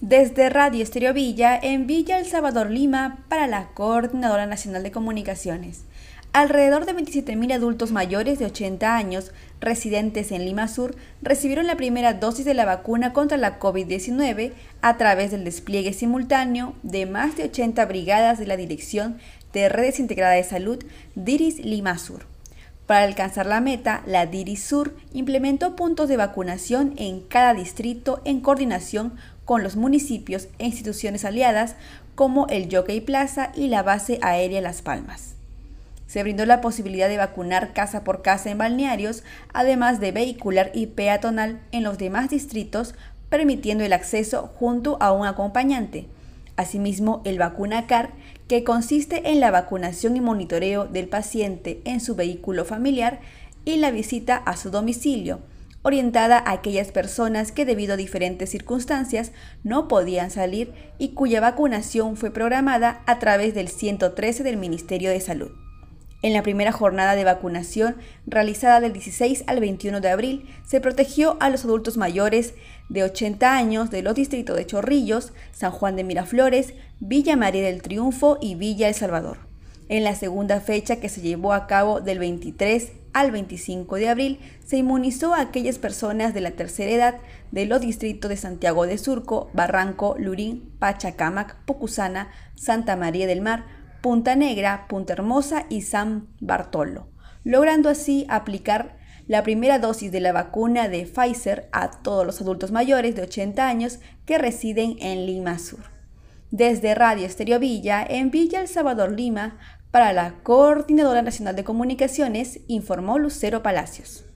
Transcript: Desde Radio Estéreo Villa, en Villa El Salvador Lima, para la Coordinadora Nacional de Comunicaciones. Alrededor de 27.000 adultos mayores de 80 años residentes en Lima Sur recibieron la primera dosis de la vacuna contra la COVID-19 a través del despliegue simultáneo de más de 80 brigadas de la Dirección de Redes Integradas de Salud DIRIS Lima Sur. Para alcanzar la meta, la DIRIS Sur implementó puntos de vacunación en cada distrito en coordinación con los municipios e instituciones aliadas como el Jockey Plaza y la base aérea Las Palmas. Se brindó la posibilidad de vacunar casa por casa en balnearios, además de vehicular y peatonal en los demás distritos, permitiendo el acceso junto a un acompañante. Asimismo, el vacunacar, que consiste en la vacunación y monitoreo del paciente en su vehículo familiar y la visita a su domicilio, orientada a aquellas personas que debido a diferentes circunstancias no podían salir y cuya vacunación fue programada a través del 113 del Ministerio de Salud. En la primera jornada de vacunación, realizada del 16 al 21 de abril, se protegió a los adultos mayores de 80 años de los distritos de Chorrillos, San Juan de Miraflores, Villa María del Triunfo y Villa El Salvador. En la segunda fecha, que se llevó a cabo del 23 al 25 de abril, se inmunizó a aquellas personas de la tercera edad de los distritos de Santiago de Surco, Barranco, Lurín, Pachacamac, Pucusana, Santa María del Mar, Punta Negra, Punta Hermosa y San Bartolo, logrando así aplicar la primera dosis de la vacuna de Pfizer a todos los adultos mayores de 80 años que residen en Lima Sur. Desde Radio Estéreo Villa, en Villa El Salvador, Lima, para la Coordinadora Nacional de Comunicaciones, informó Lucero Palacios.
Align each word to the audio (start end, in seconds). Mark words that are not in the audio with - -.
Desde 0.00 0.48
Radio 0.48 0.82
Estéreo 0.82 1.12
Villa, 1.12 1.60
en 1.62 1.86
Villa 1.86 2.18
El 2.18 2.24
Salvador 2.24 2.70
Lima, 2.70 3.18
para 3.28 3.46
la 3.46 3.68
Coordinadora 3.74 4.46
Nacional 4.46 4.82
de 4.82 4.90
Comunicaciones. 4.90 5.82
Alrededor 6.32 6.86
de 6.86 6.94
27.000 6.96 7.52
adultos 7.52 7.92
mayores 7.92 8.38
de 8.38 8.46
80 8.46 8.96
años 8.96 9.30
residentes 9.60 10.32
en 10.32 10.46
Lima 10.46 10.68
Sur 10.68 10.96
recibieron 11.20 11.66
la 11.66 11.76
primera 11.76 12.14
dosis 12.14 12.46
de 12.46 12.54
la 12.54 12.64
vacuna 12.64 13.12
contra 13.12 13.36
la 13.36 13.58
COVID-19 13.58 14.52
a 14.80 14.96
través 14.96 15.32
del 15.32 15.44
despliegue 15.44 15.92
simultáneo 15.92 16.72
de 16.82 17.04
más 17.04 17.36
de 17.36 17.44
80 17.44 17.84
brigadas 17.84 18.38
de 18.38 18.46
la 18.46 18.56
Dirección 18.56 19.18
de 19.52 19.68
Redes 19.68 20.00
Integradas 20.00 20.36
de 20.36 20.44
Salud 20.44 20.82
DIRIS 21.14 21.58
Lima 21.58 21.98
Sur. 21.98 22.24
Para 22.86 23.04
alcanzar 23.04 23.46
la 23.46 23.60
meta, 23.60 24.02
la 24.04 24.26
DIRIS 24.26 24.64
Sur 24.64 24.96
implementó 25.12 25.76
puntos 25.76 26.08
de 26.08 26.16
vacunación 26.16 26.94
en 26.96 27.20
cada 27.20 27.54
distrito 27.54 28.20
en 28.24 28.40
coordinación 28.40 29.12
con 29.50 29.64
los 29.64 29.74
municipios 29.74 30.46
e 30.60 30.66
instituciones 30.66 31.24
aliadas 31.24 31.74
como 32.14 32.46
el 32.46 32.72
Jockey 32.72 33.00
Plaza 33.00 33.50
y 33.56 33.66
la 33.66 33.82
base 33.82 34.20
aérea 34.22 34.60
Las 34.60 34.80
Palmas. 34.80 35.34
Se 36.06 36.22
brindó 36.22 36.46
la 36.46 36.60
posibilidad 36.60 37.08
de 37.08 37.16
vacunar 37.16 37.72
casa 37.72 38.04
por 38.04 38.22
casa 38.22 38.52
en 38.52 38.58
balnearios, 38.58 39.24
además 39.52 39.98
de 39.98 40.12
vehicular 40.12 40.70
y 40.72 40.86
peatonal 40.86 41.58
en 41.72 41.82
los 41.82 41.98
demás 41.98 42.30
distritos, 42.30 42.94
permitiendo 43.28 43.82
el 43.82 43.92
acceso 43.92 44.52
junto 44.54 44.98
a 45.00 45.10
un 45.10 45.26
acompañante. 45.26 46.06
Asimismo, 46.54 47.20
el 47.24 47.40
vacunacar, 47.40 48.10
que 48.46 48.62
consiste 48.62 49.32
en 49.32 49.40
la 49.40 49.50
vacunación 49.50 50.14
y 50.14 50.20
monitoreo 50.20 50.84
del 50.86 51.08
paciente 51.08 51.80
en 51.84 51.98
su 51.98 52.14
vehículo 52.14 52.64
familiar 52.64 53.18
y 53.64 53.78
la 53.78 53.90
visita 53.90 54.36
a 54.36 54.56
su 54.56 54.70
domicilio, 54.70 55.40
orientada 55.82 56.38
a 56.38 56.52
aquellas 56.52 56.92
personas 56.92 57.52
que 57.52 57.64
debido 57.64 57.94
a 57.94 57.96
diferentes 57.96 58.50
circunstancias 58.50 59.32
no 59.64 59.88
podían 59.88 60.30
salir 60.30 60.72
y 60.98 61.10
cuya 61.10 61.40
vacunación 61.40 62.16
fue 62.16 62.30
programada 62.30 63.02
a 63.06 63.18
través 63.18 63.54
del 63.54 63.68
113 63.68 64.42
del 64.42 64.56
Ministerio 64.56 65.10
de 65.10 65.20
Salud. 65.20 65.50
En 66.22 66.34
la 66.34 66.42
primera 66.42 66.70
jornada 66.70 67.14
de 67.14 67.24
vacunación, 67.24 67.96
realizada 68.26 68.80
del 68.80 68.92
16 68.92 69.44
al 69.46 69.58
21 69.58 70.02
de 70.02 70.10
abril, 70.10 70.46
se 70.66 70.80
protegió 70.80 71.38
a 71.40 71.48
los 71.48 71.64
adultos 71.64 71.96
mayores 71.96 72.54
de 72.90 73.04
80 73.04 73.56
años 73.56 73.90
de 73.90 74.02
los 74.02 74.14
distritos 74.14 74.56
de 74.56 74.66
Chorrillos, 74.66 75.32
San 75.52 75.70
Juan 75.70 75.96
de 75.96 76.04
Miraflores, 76.04 76.74
Villa 76.98 77.36
María 77.36 77.62
del 77.62 77.80
Triunfo 77.80 78.36
y 78.38 78.54
Villa 78.54 78.88
El 78.88 78.94
Salvador. 78.94 79.49
En 79.90 80.04
la 80.04 80.14
segunda 80.14 80.60
fecha, 80.60 81.00
que 81.00 81.08
se 81.08 81.20
llevó 81.20 81.52
a 81.52 81.66
cabo 81.66 82.00
del 82.00 82.20
23 82.20 82.92
al 83.12 83.32
25 83.32 83.96
de 83.96 84.08
abril, 84.08 84.38
se 84.64 84.76
inmunizó 84.76 85.34
a 85.34 85.40
aquellas 85.40 85.78
personas 85.78 86.32
de 86.32 86.40
la 86.40 86.52
tercera 86.52 86.92
edad 86.92 87.16
de 87.50 87.66
los 87.66 87.80
distritos 87.80 88.28
de 88.28 88.36
Santiago 88.36 88.86
de 88.86 88.98
Surco, 88.98 89.50
Barranco, 89.52 90.14
Lurín, 90.16 90.72
Pachacamac, 90.78 91.56
Pucusana, 91.64 92.30
Santa 92.54 92.94
María 92.94 93.26
del 93.26 93.40
Mar, 93.40 93.64
Punta 94.00 94.36
Negra, 94.36 94.86
Punta 94.88 95.14
Hermosa 95.14 95.66
y 95.68 95.82
San 95.82 96.28
Bartolo, 96.38 97.08
logrando 97.42 97.88
así 97.88 98.26
aplicar 98.28 98.96
la 99.26 99.42
primera 99.42 99.80
dosis 99.80 100.12
de 100.12 100.20
la 100.20 100.30
vacuna 100.30 100.88
de 100.88 101.04
Pfizer 101.04 101.68
a 101.72 101.90
todos 101.90 102.24
los 102.24 102.40
adultos 102.40 102.70
mayores 102.70 103.16
de 103.16 103.22
80 103.22 103.66
años 103.66 103.98
que 104.24 104.38
residen 104.38 104.98
en 105.00 105.26
Lima 105.26 105.58
Sur. 105.58 105.80
Desde 106.52 106.96
Radio 106.96 107.26
Estéreo 107.26 107.60
Villa, 107.60 108.04
en 108.08 108.32
Villa 108.32 108.60
El 108.60 108.66
Salvador, 108.66 109.12
Lima, 109.12 109.56
para 109.90 110.12
la 110.12 110.34
Coordinadora 110.42 111.22
Nacional 111.22 111.56
de 111.56 111.64
Comunicaciones, 111.64 112.60
informó 112.68 113.18
Lucero 113.18 113.62
Palacios. 113.62 114.29